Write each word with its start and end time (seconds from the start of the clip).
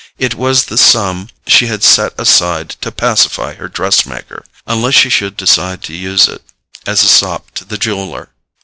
It 0.17 0.33
was 0.33 0.65
the 0.65 0.79
sum 0.79 1.29
she 1.45 1.67
had 1.67 1.83
set 1.83 2.15
aside 2.19 2.71
to 2.81 2.91
pacify 2.91 3.53
her 3.53 3.67
dress 3.67 4.03
maker—unless 4.03 4.95
she 4.95 5.09
should 5.11 5.37
decide 5.37 5.83
to 5.83 5.95
use 5.95 6.27
it 6.27 6.41
as 6.87 7.03
a 7.03 7.07
sop 7.07 7.51
to 7.51 7.65
the 7.65 7.77
jeweller. 7.77 8.29